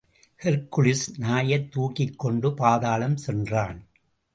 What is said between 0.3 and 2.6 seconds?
Hercules நாயைத் தூக்கிக்கொண்டு